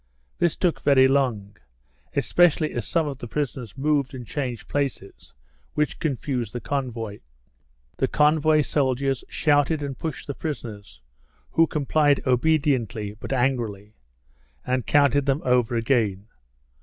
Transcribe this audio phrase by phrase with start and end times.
[0.39, 1.57] This took very long,
[2.15, 5.31] especially as some of the prisoners moved and changed places,
[5.75, 7.19] which confused the convoy.
[7.97, 11.03] The convoy soldiers shouted and pushed the prisoners
[11.51, 13.93] (who complied obediently, but angrily)
[14.65, 16.25] and counted them over again.